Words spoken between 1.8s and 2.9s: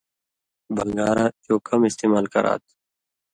استعمال کراتھہ۔